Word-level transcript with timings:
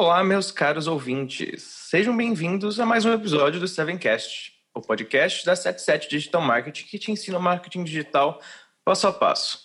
Olá, 0.00 0.22
meus 0.22 0.52
caros 0.52 0.86
ouvintes. 0.86 1.64
Sejam 1.64 2.16
bem-vindos 2.16 2.78
a 2.78 2.86
mais 2.86 3.04
um 3.04 3.12
episódio 3.12 3.58
do 3.58 3.66
Sevencast, 3.66 4.52
o 4.72 4.80
podcast 4.80 5.44
da 5.44 5.56
77 5.56 6.08
Digital 6.08 6.40
Marketing 6.40 6.86
que 6.86 7.00
te 7.00 7.10
ensina 7.10 7.36
o 7.36 7.42
marketing 7.42 7.82
digital 7.82 8.40
passo 8.84 9.08
a 9.08 9.12
passo. 9.12 9.58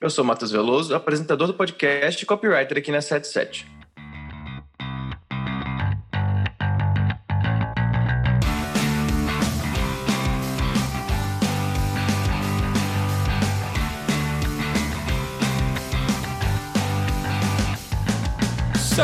Eu 0.00 0.10
sou 0.10 0.24
Matheus 0.24 0.50
Veloso, 0.50 0.92
apresentador 0.92 1.46
do 1.46 1.54
podcast 1.54 2.20
e 2.20 2.26
copywriter 2.26 2.78
aqui 2.78 2.90
na 2.90 3.00
77. 3.00 3.75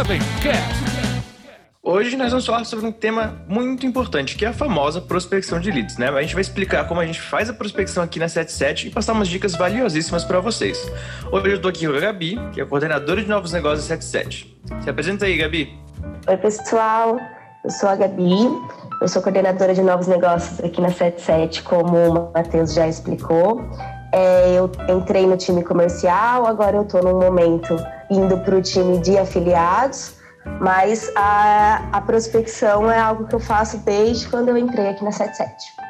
Sevencast. 0.02 0.82
Hoje 1.80 2.16
nós 2.16 2.30
vamos 2.30 2.44
falar 2.44 2.64
sobre 2.64 2.84
um 2.84 2.90
tema 2.90 3.40
muito 3.46 3.86
importante, 3.86 4.36
que 4.36 4.44
é 4.44 4.48
a 4.48 4.52
famosa 4.52 5.00
prospecção 5.00 5.60
de 5.60 5.70
leads, 5.70 5.96
né? 5.96 6.08
A 6.08 6.22
gente 6.22 6.34
vai 6.34 6.40
explicar 6.40 6.88
como 6.88 6.98
a 6.98 7.06
gente 7.06 7.20
faz 7.20 7.48
a 7.48 7.52
prospecção 7.52 8.02
aqui 8.02 8.18
na 8.18 8.29
77 8.29 8.88
e 8.88 8.90
passar 8.90 9.12
umas 9.12 9.29
dicas 9.29 9.54
valiosíssimas 9.54 10.24
para 10.24 10.40
vocês. 10.40 10.90
Hoje 11.30 11.50
eu 11.50 11.54
estou 11.54 11.68
aqui 11.68 11.86
com 11.86 11.94
a 11.94 12.00
Gabi, 12.00 12.36
que 12.52 12.60
é 12.60 12.64
coordenadora 12.64 13.22
de 13.22 13.29
novos 13.29 13.52
negócios 13.52 13.86
da 13.86 13.96
77. 13.96 14.60
Se 14.82 14.90
apresenta 14.90 15.24
aí, 15.24 15.36
Gabi. 15.36 15.79
Oi, 16.26 16.36
pessoal. 16.36 17.21
Eu 17.64 17.71
sou 17.71 17.88
a 17.88 17.94
Gabi, 17.94 18.34
eu 19.00 19.07
sou 19.07 19.22
coordenadora 19.22 19.72
de 19.72 19.82
novos 19.82 20.08
negócios 20.08 20.58
aqui 20.58 20.80
na 20.80 20.90
77, 20.90 21.62
como 21.62 21.96
o 21.96 22.32
Matheus 22.32 22.74
já 22.74 22.88
explicou. 22.88 23.62
É, 24.12 24.54
eu 24.54 24.71
entrei 24.89 25.26
no 25.26 25.36
time 25.36 25.64
comercial, 25.64 26.46
agora 26.46 26.76
eu 26.76 26.82
estou 26.82 27.02
num 27.02 27.18
momento 27.18 27.75
indo 28.11 28.38
para 28.38 28.57
o 28.57 28.61
time 28.61 28.98
de 28.98 29.16
afiliados, 29.16 30.16
mas 30.61 31.11
a, 31.16 31.88
a 31.93 32.00
prospecção 32.02 32.91
é 32.91 32.98
algo 32.98 33.27
que 33.27 33.34
eu 33.34 33.41
faço 33.41 33.78
desde 33.78 34.28
quando 34.28 34.50
eu 34.50 34.58
entrei 34.58 34.88
aqui 34.88 35.02
na 35.02 35.12
77. 35.12 35.83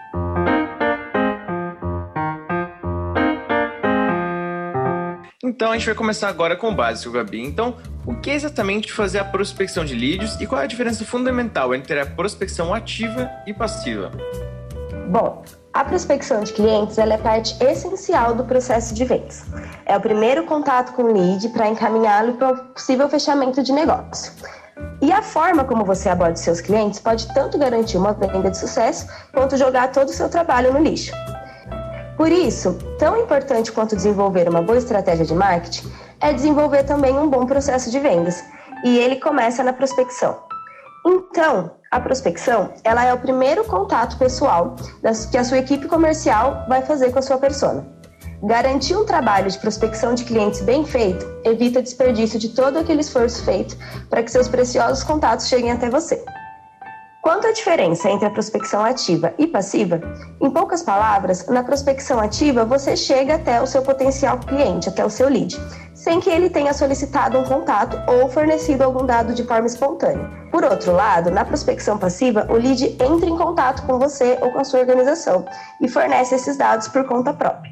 Então 5.45 5.71
a 5.71 5.77
gente 5.77 5.87
vai 5.87 5.95
começar 5.95 6.29
agora 6.29 6.57
com 6.57 6.71
o 6.71 6.75
básico, 6.75 7.13
Gabi. 7.13 7.43
Então, 7.43 7.77
o 8.07 8.15
que 8.15 8.31
é 8.31 8.35
exatamente 8.35 8.93
fazer 8.93 9.19
a 9.19 9.25
prospecção 9.25 9.85
de 9.85 9.95
leads 9.95 10.41
e 10.41 10.47
qual 10.47 10.61
é 10.61 10.65
a 10.65 10.67
diferença 10.67 11.05
fundamental 11.05 11.75
entre 11.75 12.01
a 12.01 12.07
prospecção 12.07 12.73
ativa 12.73 13.31
e 13.47 13.53
passiva? 13.53 14.11
Bom, 15.09 15.43
a 15.73 15.85
prospecção 15.85 16.43
de 16.43 16.53
clientes 16.53 16.99
é 16.99 17.17
parte 17.17 17.57
essencial 17.65 18.35
do 18.35 18.45
processo 18.45 18.93
de 18.95 19.05
vendas. 19.05 19.43
É 19.87 19.97
o 19.97 20.01
primeiro 20.01 20.45
contato 20.45 20.93
com 20.93 21.05
o 21.05 21.13
lead 21.13 21.49
para 21.49 21.69
encaminhá-lo 21.69 22.35
para 22.35 22.53
o 22.53 22.57
possível 22.75 23.09
fechamento 23.09 23.63
de 23.63 23.73
negócio. 23.73 24.33
E 25.01 25.11
a 25.11 25.23
forma 25.23 25.65
como 25.65 25.85
você 25.85 26.09
aborda 26.09 26.37
seus 26.37 26.61
clientes 26.61 27.01
pode 27.01 27.27
tanto 27.33 27.59
garantir 27.59 27.97
uma 27.97 28.13
venda 28.13 28.51
de 28.51 28.59
sucesso 28.59 29.07
quanto 29.33 29.57
jogar 29.57 29.91
todo 29.93 30.09
o 30.09 30.13
seu 30.13 30.29
trabalho 30.29 30.73
no 30.73 30.81
lixo. 30.81 31.13
Por 32.17 32.31
isso, 32.31 32.75
tão 32.99 33.17
importante 33.17 33.73
quanto 33.73 33.97
desenvolver 33.97 34.49
uma 34.49 34.63
boa 34.63 34.79
estratégia 34.79 35.25
de 35.25 35.35
marketing 35.35 35.91
é 36.21 36.33
desenvolver 36.33 36.85
também 36.85 37.19
um 37.19 37.29
bom 37.29 37.47
processo 37.47 37.91
de 37.91 37.99
vendas. 37.99 38.45
E 38.85 38.99
ele 38.99 39.17
começa 39.17 39.63
na 39.65 39.73
prospecção. 39.73 40.52
Então, 41.05 41.73
a 41.91 42.01
prospecção, 42.01 42.73
ela 42.85 43.05
é 43.05 43.13
o 43.13 43.19
primeiro 43.19 43.65
contato 43.65 44.17
pessoal 44.17 44.77
que 45.31 45.37
a 45.37 45.45
sua 45.45 45.59
equipe 45.59 45.87
comercial 45.89 46.65
vai 46.69 46.83
fazer 46.83 47.11
com 47.11 47.19
a 47.19 47.23
sua 47.23 47.39
persona. 47.39 47.85
Garantir 48.45 48.97
um 48.97 49.05
trabalho 49.05 49.51
de 49.51 49.59
prospecção 49.59 50.15
de 50.15 50.25
clientes 50.25 50.61
bem 50.63 50.85
feito 50.85 51.25
evita 51.45 51.83
desperdício 51.83 52.39
de 52.39 52.49
todo 52.49 52.79
aquele 52.79 53.01
esforço 53.01 53.45
feito 53.45 53.77
para 54.11 54.23
que 54.23 54.31
seus 54.31 54.49
preciosos 54.49 55.05
contatos 55.05 55.47
cheguem 55.47 55.71
até 55.71 55.89
você. 55.89 56.25
Quanto 57.23 57.47
à 57.47 57.53
diferença 57.53 58.11
entre 58.11 58.27
a 58.27 58.31
prospecção 58.31 58.85
ativa 58.85 59.33
e 59.39 59.47
passiva, 59.47 60.01
em 60.41 60.51
poucas 60.51 60.83
palavras, 60.83 61.47
na 61.47 61.63
prospecção 61.63 62.19
ativa 62.19 62.65
você 62.65 62.97
chega 62.97 63.37
até 63.37 63.63
o 63.63 63.67
seu 63.67 63.81
potencial 63.83 64.39
cliente, 64.39 64.89
até 64.89 65.05
o 65.05 65.11
seu 65.11 65.29
lead, 65.29 65.57
sem 66.03 66.19
que 66.19 66.29
ele 66.29 66.51
tenha 66.51 66.75
solicitado 66.75 67.39
um 67.39 67.45
contato 67.45 67.97
ou 68.11 68.29
fornecido 68.29 68.83
algum 68.83 69.07
dado 69.07 69.33
de 69.33 69.45
forma 69.45 69.69
espontânea. 69.69 70.29
Por 70.51 70.65
outro 70.65 70.91
lado, 70.91 71.31
na 71.31 71.45
prospecção 71.45 71.97
passiva, 71.97 72.45
o 72.51 72.55
lead 72.55 72.97
entra 73.01 73.29
em 73.29 73.37
contato 73.37 73.87
com 73.87 74.01
você 74.01 74.37
ou 74.41 74.51
com 74.51 74.59
a 74.59 74.65
sua 74.65 74.81
organização 74.81 75.47
e 75.81 75.89
fornece 75.89 76.35
esses 76.35 76.57
dados 76.57 76.89
por 76.89 77.05
conta 77.05 77.33
própria. 77.33 77.71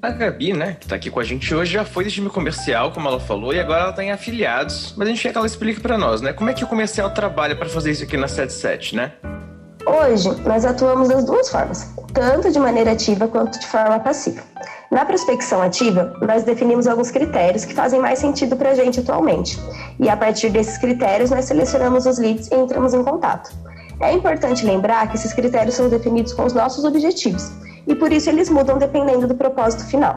A 0.00 0.10
Gabi, 0.10 0.52
né, 0.52 0.76
que 0.78 0.86
tá 0.86 0.94
aqui 0.94 1.10
com 1.10 1.18
a 1.18 1.24
gente 1.24 1.52
hoje, 1.52 1.72
já 1.72 1.84
foi 1.84 2.04
de 2.04 2.10
time 2.12 2.30
comercial, 2.30 2.92
como 2.92 3.08
ela 3.08 3.18
falou, 3.18 3.52
e 3.52 3.58
agora 3.58 3.82
ela 3.82 3.92
tá 3.92 4.04
em 4.04 4.12
afiliados. 4.12 4.94
Mas 4.96 5.08
a 5.08 5.10
gente 5.10 5.22
quer 5.22 5.32
que 5.32 5.38
ela 5.38 5.46
explique 5.46 5.80
para 5.80 5.98
nós, 5.98 6.20
né? 6.20 6.32
Como 6.32 6.50
é 6.50 6.54
que 6.54 6.62
o 6.62 6.68
comercial 6.68 7.10
trabalha 7.10 7.56
para 7.56 7.68
fazer 7.68 7.90
isso 7.90 8.04
aqui 8.04 8.16
na 8.16 8.28
77, 8.28 8.94
né? 8.94 9.12
Hoje, 9.84 10.30
nós 10.42 10.64
atuamos 10.64 11.08
das 11.08 11.24
duas 11.24 11.50
formas, 11.50 11.92
tanto 12.14 12.50
de 12.52 12.58
maneira 12.60 12.92
ativa 12.92 13.26
quanto 13.26 13.58
de 13.58 13.66
forma 13.66 13.98
passiva. 13.98 14.42
Na 14.92 15.06
prospecção 15.06 15.62
ativa, 15.62 16.14
nós 16.20 16.42
definimos 16.42 16.86
alguns 16.86 17.10
critérios 17.10 17.64
que 17.64 17.72
fazem 17.72 17.98
mais 17.98 18.18
sentido 18.18 18.54
para 18.56 18.72
a 18.72 18.74
gente 18.74 19.00
atualmente. 19.00 19.58
E 19.98 20.06
a 20.06 20.14
partir 20.14 20.50
desses 20.50 20.76
critérios, 20.76 21.30
nós 21.30 21.46
selecionamos 21.46 22.04
os 22.04 22.18
leads 22.18 22.50
e 22.50 22.54
entramos 22.54 22.92
em 22.92 23.02
contato. 23.02 23.50
É 24.00 24.12
importante 24.12 24.66
lembrar 24.66 25.08
que 25.08 25.16
esses 25.16 25.32
critérios 25.32 25.76
são 25.76 25.88
definidos 25.88 26.34
com 26.34 26.44
os 26.44 26.52
nossos 26.52 26.84
objetivos 26.84 27.50
e 27.86 27.94
por 27.94 28.12
isso 28.12 28.28
eles 28.28 28.50
mudam 28.50 28.76
dependendo 28.76 29.26
do 29.26 29.34
propósito 29.34 29.82
final. 29.86 30.14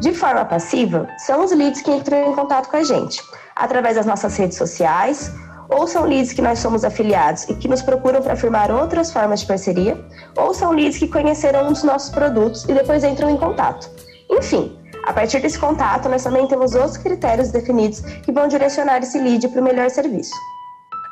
De 0.00 0.12
forma 0.12 0.44
passiva, 0.44 1.06
são 1.18 1.44
os 1.44 1.52
leads 1.52 1.80
que 1.80 1.92
entram 1.92 2.32
em 2.32 2.34
contato 2.34 2.68
com 2.68 2.78
a 2.78 2.82
gente, 2.82 3.22
através 3.54 3.94
das 3.94 4.04
nossas 4.04 4.36
redes 4.36 4.58
sociais, 4.58 5.32
ou 5.68 5.86
são 5.86 6.04
leads 6.04 6.32
que 6.32 6.42
nós 6.42 6.58
somos 6.58 6.84
afiliados 6.84 7.44
e 7.48 7.54
que 7.54 7.68
nos 7.68 7.82
procuram 7.82 8.22
para 8.22 8.36
firmar 8.36 8.70
outras 8.70 9.12
formas 9.12 9.40
de 9.40 9.46
parceria, 9.46 9.98
ou 10.36 10.54
são 10.54 10.72
leads 10.72 10.98
que 10.98 11.08
conheceram 11.08 11.68
um 11.68 11.72
dos 11.72 11.82
nossos 11.82 12.10
produtos 12.10 12.64
e 12.64 12.74
depois 12.74 13.04
entram 13.04 13.30
em 13.30 13.36
contato. 13.36 13.90
Enfim, 14.30 14.76
a 15.04 15.12
partir 15.12 15.40
desse 15.40 15.58
contato, 15.58 16.08
nós 16.08 16.24
também 16.24 16.46
temos 16.46 16.74
outros 16.74 16.96
critérios 16.96 17.50
definidos 17.50 18.00
que 18.00 18.32
vão 18.32 18.48
direcionar 18.48 18.98
esse 18.98 19.18
lead 19.18 19.48
para 19.48 19.60
o 19.60 19.64
melhor 19.64 19.88
serviço. 19.88 20.34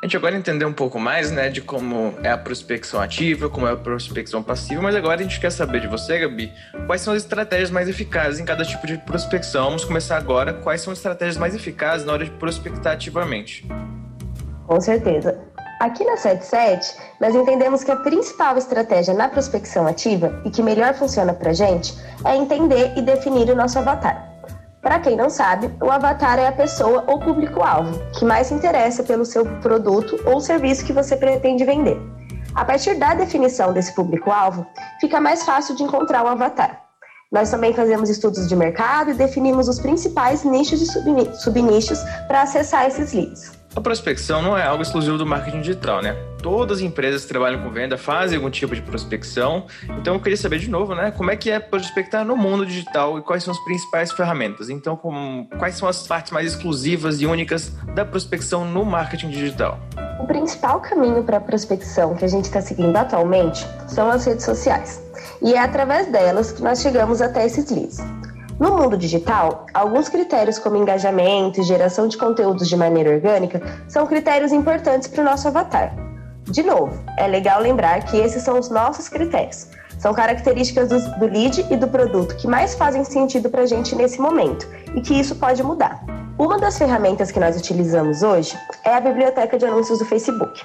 A 0.01 0.05
gente 0.05 0.17
agora 0.17 0.37
entendeu 0.37 0.67
um 0.67 0.73
pouco 0.73 0.99
mais, 0.99 1.31
né, 1.31 1.49
de 1.49 1.61
como 1.61 2.13
é 2.21 2.29
a 2.29 2.37
prospecção 2.37 3.01
ativa, 3.01 3.49
como 3.49 3.65
é 3.65 3.71
a 3.71 3.75
prospecção 3.75 4.43
passiva, 4.43 4.81
mas 4.81 4.93
agora 4.93 5.21
a 5.21 5.23
gente 5.23 5.39
quer 5.39 5.51
saber 5.51 5.79
de 5.79 5.87
você, 5.87 6.19
Gabi, 6.19 6.51
quais 6.85 7.01
são 7.01 7.13
as 7.13 7.23
estratégias 7.23 7.71
mais 7.71 7.89
eficazes 7.89 8.39
em 8.39 8.45
cada 8.45 8.63
tipo 8.63 8.85
de 8.85 8.97
prospecção. 8.99 9.65
Vamos 9.65 9.85
começar 9.85 10.17
agora. 10.17 10.53
Quais 10.53 10.81
são 10.81 10.93
as 10.93 10.99
estratégias 10.99 11.37
mais 11.37 11.55
eficazes 11.55 12.05
na 12.05 12.13
hora 12.13 12.25
de 12.25 12.31
prospectar 12.31 12.93
ativamente? 12.93 13.65
Com 14.67 14.81
certeza. 14.81 15.37
Aqui 15.79 16.05
na 16.05 16.15
77, 16.15 16.95
nós 17.19 17.35
entendemos 17.35 17.83
que 17.83 17.91
a 17.91 17.97
principal 17.97 18.57
estratégia 18.57 19.13
na 19.13 19.27
prospecção 19.27 19.85
ativa 19.85 20.41
e 20.45 20.49
que 20.49 20.63
melhor 20.63 20.93
funciona 20.93 21.33
para 21.33 21.53
gente 21.53 21.93
é 22.23 22.35
entender 22.35 22.93
e 22.95 23.01
definir 23.01 23.49
o 23.49 23.55
nosso 23.55 23.77
avatar. 23.77 24.35
Para 24.81 24.99
quem 24.99 25.17
não 25.17 25.29
sabe, 25.29 25.69
o 25.81 25.91
avatar 25.91 26.39
é 26.39 26.47
a 26.47 26.51
pessoa 26.51 27.03
ou 27.07 27.19
público-alvo 27.19 27.99
que 28.17 28.23
mais 28.23 28.47
se 28.47 28.53
interessa 28.53 29.03
pelo 29.03 29.25
seu 29.25 29.45
produto 29.59 30.17
ou 30.25 30.39
serviço 30.39 30.85
que 30.85 30.93
você 30.93 31.17
pretende 31.17 31.65
vender. 31.65 31.99
A 32.53 32.63
partir 32.63 32.95
da 32.95 33.13
definição 33.13 33.73
desse 33.73 33.93
público-alvo, 33.93 34.65
fica 35.01 35.19
mais 35.19 35.43
fácil 35.43 35.75
de 35.75 35.83
encontrar 35.83 36.23
o 36.23 36.27
avatar. 36.27 36.83
Nós 37.31 37.51
também 37.51 37.73
fazemos 37.73 38.09
estudos 38.09 38.47
de 38.47 38.55
mercado 38.55 39.11
e 39.11 39.13
definimos 39.13 39.67
os 39.67 39.79
principais 39.79 40.45
nichos 40.45 40.81
e 40.81 41.35
subnichos 41.41 41.99
para 42.27 42.43
acessar 42.43 42.87
esses 42.87 43.11
leads. 43.11 43.64
A 43.75 43.81
prospecção 43.81 44.41
não 44.41 44.57
é 44.57 44.63
algo 44.63 44.81
exclusivo 44.81 45.17
do 45.17 45.25
marketing 45.25 45.59
digital, 45.59 46.01
né? 46.01 46.15
Todas 46.41 46.77
as 46.77 46.83
empresas 46.83 47.23
que 47.23 47.27
trabalham 47.27 47.61
com 47.61 47.69
venda 47.69 47.97
fazem 47.97 48.37
algum 48.37 48.49
tipo 48.49 48.73
de 48.73 48.81
prospecção. 48.81 49.65
Então 49.99 50.13
eu 50.13 50.19
queria 50.21 50.37
saber 50.37 50.59
de 50.59 50.69
novo, 50.69 50.95
né? 50.95 51.11
Como 51.11 51.29
é 51.29 51.35
que 51.35 51.51
é 51.51 51.59
prospectar 51.59 52.23
no 52.23 52.37
mundo 52.37 52.65
digital 52.65 53.19
e 53.19 53.21
quais 53.21 53.43
são 53.43 53.53
as 53.53 53.59
principais 53.65 54.13
ferramentas? 54.13 54.69
Então, 54.69 54.95
como, 54.95 55.49
quais 55.59 55.75
são 55.75 55.89
as 55.89 56.07
partes 56.07 56.31
mais 56.31 56.53
exclusivas 56.53 57.19
e 57.19 57.25
únicas 57.25 57.73
da 57.93 58.05
prospecção 58.05 58.63
no 58.63 58.85
marketing 58.85 59.29
digital? 59.29 59.77
O 60.21 60.25
principal 60.25 60.79
caminho 60.79 61.21
para 61.23 61.37
a 61.37 61.41
prospecção 61.41 62.15
que 62.15 62.23
a 62.23 62.29
gente 62.29 62.45
está 62.45 62.61
seguindo 62.61 62.95
atualmente 62.95 63.67
são 63.87 64.09
as 64.09 64.25
redes 64.25 64.45
sociais. 64.45 65.03
E 65.41 65.53
é 65.53 65.59
através 65.59 66.07
delas 66.07 66.53
que 66.53 66.61
nós 66.61 66.81
chegamos 66.81 67.21
até 67.21 67.45
esses 67.45 67.69
leads. 67.69 67.99
No 68.57 68.77
mundo 68.77 68.97
digital, 68.97 69.65
alguns 69.73 70.07
critérios 70.07 70.57
como 70.57 70.77
engajamento 70.77 71.59
e 71.59 71.63
geração 71.63 72.07
de 72.07 72.17
conteúdos 72.17 72.69
de 72.69 72.77
maneira 72.77 73.11
orgânica 73.11 73.61
são 73.89 74.07
critérios 74.07 74.53
importantes 74.53 75.09
para 75.09 75.21
o 75.21 75.25
nosso 75.25 75.49
avatar. 75.49 75.93
De 76.43 76.63
novo, 76.63 76.97
é 77.17 77.27
legal 77.27 77.59
lembrar 77.59 78.05
que 78.05 78.17
esses 78.17 78.43
são 78.43 78.57
os 78.57 78.69
nossos 78.69 79.09
critérios. 79.09 79.67
São 79.99 80.13
características 80.13 80.87
do, 80.87 81.19
do 81.19 81.25
lead 81.25 81.65
e 81.69 81.75
do 81.75 81.87
produto 81.87 82.35
que 82.37 82.47
mais 82.47 82.75
fazem 82.75 83.03
sentido 83.03 83.49
para 83.49 83.63
a 83.63 83.65
gente 83.65 83.93
nesse 83.93 84.21
momento 84.21 84.65
e 84.95 85.01
que 85.01 85.19
isso 85.19 85.35
pode 85.35 85.61
mudar. 85.61 86.05
Uma 86.37 86.57
das 86.57 86.77
ferramentas 86.77 87.31
que 87.31 87.39
nós 87.39 87.57
utilizamos 87.57 88.23
hoje 88.23 88.57
é 88.85 88.93
a 88.93 89.01
biblioteca 89.01 89.57
de 89.57 89.65
anúncios 89.65 89.99
do 89.99 90.05
Facebook. 90.05 90.61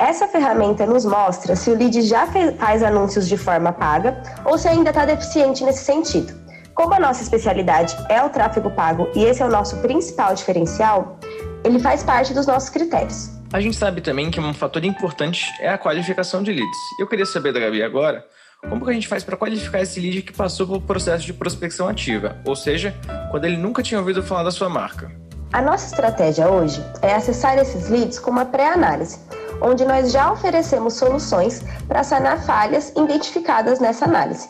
Essa 0.00 0.26
ferramenta 0.26 0.86
nos 0.86 1.04
mostra 1.04 1.54
se 1.54 1.70
o 1.70 1.76
lead 1.76 2.02
já 2.02 2.26
faz 2.58 2.82
anúncios 2.82 3.28
de 3.28 3.36
forma 3.36 3.72
paga 3.72 4.22
ou 4.44 4.56
se 4.58 4.66
ainda 4.66 4.90
está 4.90 5.04
deficiente 5.04 5.62
nesse 5.64 5.84
sentido. 5.84 6.47
Como 6.78 6.94
a 6.94 7.00
nossa 7.00 7.24
especialidade 7.24 7.96
é 8.08 8.22
o 8.22 8.30
tráfego 8.30 8.70
pago 8.70 9.10
e 9.12 9.24
esse 9.24 9.42
é 9.42 9.44
o 9.44 9.50
nosso 9.50 9.78
principal 9.78 10.32
diferencial, 10.32 11.18
ele 11.64 11.80
faz 11.80 12.04
parte 12.04 12.32
dos 12.32 12.46
nossos 12.46 12.70
critérios. 12.70 13.30
A 13.52 13.60
gente 13.60 13.76
sabe 13.76 14.00
também 14.00 14.30
que 14.30 14.38
um 14.38 14.54
fator 14.54 14.84
importante 14.84 15.44
é 15.58 15.68
a 15.70 15.76
qualificação 15.76 16.40
de 16.40 16.52
leads. 16.52 16.78
Eu 17.00 17.08
queria 17.08 17.26
saber 17.26 17.52
da 17.52 17.58
Gabi 17.58 17.82
agora, 17.82 18.24
como 18.68 18.84
que 18.84 18.92
a 18.92 18.94
gente 18.94 19.08
faz 19.08 19.24
para 19.24 19.36
qualificar 19.36 19.80
esse 19.80 19.98
lead 19.98 20.22
que 20.22 20.32
passou 20.32 20.68
pelo 20.68 20.80
processo 20.80 21.26
de 21.26 21.32
prospecção 21.32 21.88
ativa, 21.88 22.36
ou 22.44 22.54
seja, 22.54 22.94
quando 23.32 23.46
ele 23.46 23.56
nunca 23.56 23.82
tinha 23.82 23.98
ouvido 23.98 24.22
falar 24.22 24.44
da 24.44 24.52
sua 24.52 24.68
marca? 24.68 25.10
A 25.52 25.60
nossa 25.60 25.86
estratégia 25.86 26.48
hoje 26.48 26.80
é 27.02 27.12
acessar 27.12 27.58
esses 27.58 27.88
leads 27.88 28.20
com 28.20 28.30
uma 28.30 28.44
pré-análise, 28.44 29.18
onde 29.60 29.84
nós 29.84 30.12
já 30.12 30.30
oferecemos 30.30 30.94
soluções 30.94 31.60
para 31.88 32.04
sanar 32.04 32.40
falhas 32.44 32.92
identificadas 32.96 33.80
nessa 33.80 34.04
análise. 34.04 34.48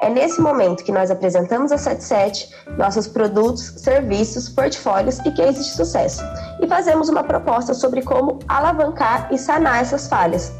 É 0.00 0.08
nesse 0.08 0.40
momento 0.40 0.84
que 0.84 0.92
nós 0.92 1.10
apresentamos 1.10 1.72
a 1.72 1.78
77, 1.78 2.48
nossos 2.76 3.08
produtos, 3.08 3.62
serviços, 3.78 4.48
portfólios 4.48 5.18
e 5.20 5.32
cases 5.32 5.66
de 5.66 5.72
sucesso, 5.72 6.22
e 6.62 6.68
fazemos 6.68 7.08
uma 7.08 7.24
proposta 7.24 7.74
sobre 7.74 8.02
como 8.02 8.38
alavancar 8.46 9.28
e 9.32 9.38
sanar 9.38 9.82
essas 9.82 10.08
falhas. 10.08 10.52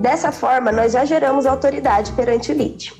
Dessa 0.00 0.30
forma, 0.30 0.70
nós 0.70 0.92
já 0.92 1.04
geramos 1.06 1.46
autoridade 1.46 2.12
perante 2.12 2.52
o 2.52 2.56
lead. 2.56 2.92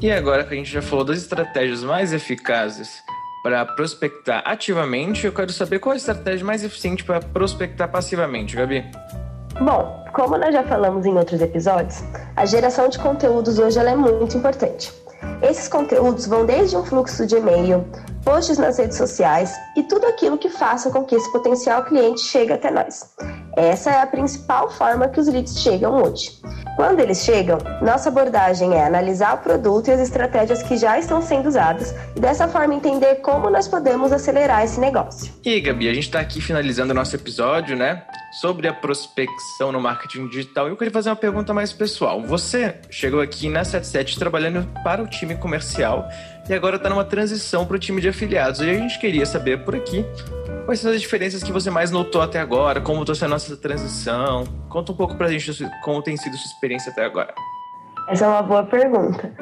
E 0.00 0.12
agora 0.12 0.44
que 0.44 0.54
a 0.54 0.56
gente 0.56 0.70
já 0.70 0.80
falou 0.80 1.04
das 1.04 1.18
estratégias 1.18 1.82
mais 1.82 2.12
eficazes 2.12 3.02
para 3.42 3.64
prospectar 3.64 4.42
ativamente, 4.46 5.26
eu 5.26 5.32
quero 5.32 5.52
saber 5.52 5.80
qual 5.80 5.94
a 5.94 5.96
estratégia 5.96 6.46
mais 6.46 6.62
eficiente 6.62 7.02
para 7.02 7.18
prospectar 7.18 7.90
passivamente, 7.90 8.54
Gabi. 8.54 8.84
Bom, 9.60 10.04
como 10.12 10.36
nós 10.36 10.52
já 10.52 10.62
falamos 10.62 11.04
em 11.04 11.16
outros 11.16 11.40
episódios, 11.40 12.04
a 12.36 12.46
geração 12.46 12.88
de 12.88 12.98
conteúdos 12.98 13.58
hoje 13.58 13.78
é 13.78 13.96
muito 13.96 14.36
importante. 14.36 14.92
Esses 15.42 15.68
conteúdos 15.68 16.26
vão 16.26 16.46
desde 16.46 16.76
um 16.76 16.84
fluxo 16.84 17.26
de 17.26 17.36
e-mail, 17.36 17.84
posts 18.24 18.58
nas 18.58 18.78
redes 18.78 18.96
sociais 18.96 19.54
e 19.76 19.82
tudo 19.82 20.06
aquilo 20.06 20.38
que 20.38 20.48
faça 20.48 20.90
com 20.90 21.04
que 21.04 21.14
esse 21.14 21.30
potencial 21.32 21.84
cliente 21.84 22.20
chegue 22.20 22.52
até 22.52 22.70
nós. 22.70 23.14
Essa 23.56 23.90
é 23.90 24.02
a 24.02 24.06
principal 24.06 24.70
forma 24.70 25.08
que 25.08 25.18
os 25.18 25.28
leads 25.28 25.58
chegam 25.58 26.02
hoje. 26.02 26.38
Quando 26.76 27.00
eles 27.00 27.24
chegam, 27.24 27.56
nossa 27.80 28.10
abordagem 28.10 28.74
é 28.74 28.84
analisar 28.84 29.34
o 29.36 29.38
produto 29.38 29.88
e 29.88 29.92
as 29.92 30.00
estratégias 30.00 30.62
que 30.62 30.76
já 30.76 30.98
estão 30.98 31.22
sendo 31.22 31.48
usadas 31.48 31.94
e 32.14 32.20
dessa 32.20 32.46
forma 32.46 32.74
entender 32.74 33.16
como 33.22 33.48
nós 33.48 33.66
podemos 33.66 34.12
acelerar 34.12 34.62
esse 34.62 34.78
negócio. 34.78 35.32
E 35.42 35.58
Gabi, 35.58 35.88
a 35.88 35.94
gente 35.94 36.04
está 36.04 36.20
aqui 36.20 36.38
finalizando 36.38 36.92
o 36.92 36.94
nosso 36.94 37.16
episódio, 37.16 37.74
né? 37.74 38.02
Sobre 38.42 38.68
a 38.68 38.74
prospecção 38.74 39.72
no 39.72 39.80
marketing 39.80 40.28
digital. 40.28 40.66
E 40.66 40.70
eu 40.72 40.76
queria 40.76 40.92
fazer 40.92 41.08
uma 41.08 41.16
pergunta 41.16 41.54
mais 41.54 41.72
pessoal. 41.72 42.20
Você 42.24 42.74
chegou 42.90 43.22
aqui 43.22 43.48
na 43.48 43.64
77 43.64 44.18
trabalhando 44.18 44.68
para 44.84 45.02
o 45.02 45.06
time 45.06 45.34
comercial 45.34 46.06
e 46.48 46.54
agora 46.54 46.76
está 46.76 46.88
numa 46.88 47.04
transição 47.04 47.66
para 47.66 47.76
o 47.76 47.78
time 47.78 48.00
de 48.00 48.08
afiliados. 48.08 48.60
E 48.60 48.70
a 48.70 48.74
gente 48.74 48.98
queria 48.98 49.26
saber 49.26 49.64
por 49.64 49.74
aqui 49.74 50.04
Quais 50.66 50.80
são 50.80 50.90
as 50.90 51.00
diferenças 51.00 51.44
que 51.44 51.52
você 51.52 51.70
mais 51.70 51.92
notou 51.92 52.20
até 52.20 52.40
agora? 52.40 52.80
Como 52.80 53.02
está 53.02 53.14
sendo 53.14 53.26
a 53.26 53.28
nossa 53.28 53.56
transição? 53.56 54.44
Conta 54.68 54.90
um 54.90 54.96
pouco 54.96 55.14
para 55.14 55.28
a 55.28 55.30
gente 55.30 55.64
como 55.84 56.02
tem 56.02 56.16
sido 56.16 56.36
sua 56.36 56.50
experiência 56.50 56.90
até 56.90 57.04
agora. 57.04 57.32
Essa 58.08 58.24
é 58.24 58.28
uma 58.28 58.42
boa 58.42 58.64
pergunta. 58.64 59.32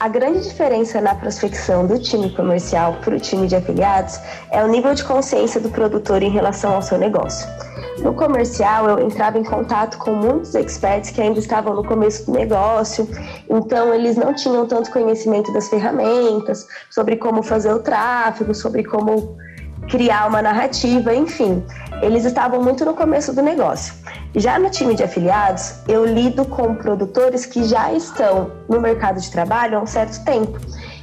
A 0.00 0.08
grande 0.08 0.42
diferença 0.42 1.00
na 1.00 1.14
prospecção 1.14 1.86
do 1.86 1.98
time 1.98 2.34
comercial 2.34 2.96
para 3.02 3.14
o 3.14 3.20
time 3.20 3.46
de 3.46 3.54
afiliados 3.54 4.18
é 4.50 4.62
o 4.62 4.68
nível 4.68 4.92
de 4.92 5.04
consciência 5.04 5.60
do 5.60 5.70
produtor 5.70 6.22
em 6.22 6.30
relação 6.30 6.74
ao 6.74 6.82
seu 6.82 6.98
negócio. 6.98 7.48
No 7.98 8.12
comercial, 8.12 8.88
eu 8.88 9.06
entrava 9.06 9.38
em 9.38 9.44
contato 9.44 9.96
com 9.98 10.12
muitos 10.12 10.54
experts 10.54 11.10
que 11.10 11.20
ainda 11.20 11.38
estavam 11.38 11.74
no 11.74 11.84
começo 11.84 12.26
do 12.26 12.32
negócio, 12.32 13.08
então 13.48 13.94
eles 13.94 14.16
não 14.16 14.34
tinham 14.34 14.66
tanto 14.66 14.90
conhecimento 14.90 15.52
das 15.52 15.68
ferramentas, 15.68 16.66
sobre 16.90 17.16
como 17.16 17.42
fazer 17.42 17.72
o 17.72 17.78
tráfego, 17.78 18.52
sobre 18.52 18.82
como 18.82 19.36
criar 19.88 20.26
uma 20.26 20.42
narrativa, 20.42 21.14
enfim. 21.14 21.64
Eles 22.02 22.24
estavam 22.24 22.62
muito 22.62 22.84
no 22.84 22.94
começo 22.94 23.32
do 23.32 23.42
negócio. 23.42 23.94
Já 24.34 24.58
no 24.58 24.68
time 24.68 24.94
de 24.94 25.02
afiliados, 25.02 25.74
eu 25.86 26.04
lido 26.04 26.44
com 26.44 26.74
produtores 26.74 27.46
que 27.46 27.64
já 27.64 27.92
estão 27.92 28.50
no 28.68 28.80
mercado 28.80 29.20
de 29.20 29.30
trabalho 29.30 29.78
há 29.78 29.80
um 29.80 29.86
certo 29.86 30.24
tempo. 30.24 30.58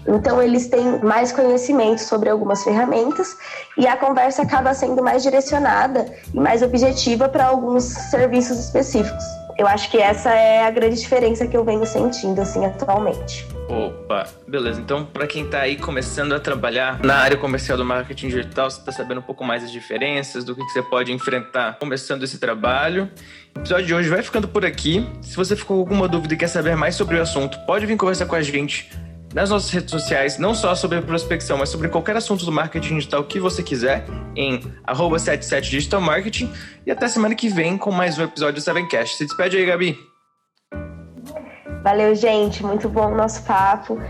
Então, 0.07 0.42
eles 0.42 0.68
têm 0.68 1.00
mais 1.00 1.31
conhecimento 1.31 2.00
sobre 2.00 2.30
algumas 2.30 2.63
ferramentas 2.63 3.38
e 3.78 3.88
a 3.88 3.95
conversa 3.95 4.42
acaba 4.42 4.74
sendo 4.74 5.01
mais 5.04 5.24
direcionada 5.24 6.06
e 6.34 6.39
mais 6.39 6.62
objetiva 6.62 7.30
para 7.30 7.45
alguns 7.45 7.84
serviços 7.84 8.60
específicos. 8.60 9.24
Eu 9.57 9.68
acho 9.68 9.92
que 9.92 9.98
essa 9.98 10.31
é 10.31 10.66
a 10.66 10.72
grande 10.72 11.00
diferença 11.00 11.45
que 11.45 11.56
eu 11.56 11.63
venho 11.63 11.86
sentindo 11.86 12.42
assim 12.42 12.66
atualmente. 12.66 13.48
Opa, 13.72 14.28
beleza. 14.46 14.82
Então, 14.82 15.06
para 15.06 15.26
quem 15.26 15.46
está 15.46 15.62
aí 15.62 15.78
começando 15.78 16.34
a 16.34 16.40
trabalhar 16.42 17.00
na 17.02 17.16
área 17.16 17.38
comercial 17.38 17.78
do 17.78 17.86
marketing 17.86 18.28
digital, 18.28 18.70
você 18.70 18.78
está 18.78 18.92
sabendo 18.92 19.20
um 19.20 19.24
pouco 19.24 19.46
mais 19.46 19.62
das 19.62 19.72
diferenças, 19.72 20.44
do 20.44 20.54
que, 20.54 20.62
que 20.62 20.72
você 20.72 20.84
pode 20.84 21.14
enfrentar 21.14 21.80
começando 21.80 22.22
esse 22.24 22.38
trabalho. 22.38 23.10
O 23.56 23.60
episódio 23.60 23.86
de 23.86 23.94
hoje 23.94 24.10
vai 24.10 24.22
ficando 24.22 24.46
por 24.46 24.66
aqui. 24.66 25.08
Se 25.22 25.38
você 25.38 25.56
ficou 25.56 25.78
com 25.78 25.94
alguma 25.94 26.06
dúvida 26.06 26.34
e 26.34 26.38
quer 26.38 26.48
saber 26.48 26.76
mais 26.76 26.96
sobre 26.96 27.16
o 27.16 27.22
assunto, 27.22 27.58
pode 27.66 27.86
vir 27.86 27.96
conversar 27.96 28.26
com 28.26 28.36
a 28.36 28.42
gente 28.42 28.92
nas 29.34 29.50
nossas 29.50 29.72
redes 29.72 29.90
sociais, 29.90 30.38
não 30.38 30.54
só 30.54 30.76
sobre 30.76 31.02
prospecção, 31.02 31.58
mas 31.58 31.70
sobre 31.70 31.88
qualquer 31.88 32.18
assunto 32.18 32.44
do 32.44 32.52
marketing 32.52 32.96
digital 32.96 33.24
que 33.24 33.40
você 33.40 33.64
quiser, 33.64 34.04
em 34.36 34.62
77 35.18 35.70
Digital 35.70 36.02
Marketing. 36.02 36.52
E 36.86 36.92
até 36.92 37.08
semana 37.08 37.34
que 37.36 37.48
vem 37.48 37.78
com 37.78 37.90
mais 37.90 38.18
um 38.18 38.24
episódio 38.24 38.56
do 38.56 38.62
Sevencast. 38.62 39.16
Se 39.16 39.26
despede 39.26 39.56
aí, 39.56 39.66
Gabi. 39.66 40.11
Valeu, 41.83 42.13
gente. 42.16 42.63
Muito 42.63 42.88
bom 42.88 43.12
o 43.12 43.16
nosso 43.16 43.44
papo. 43.44 44.01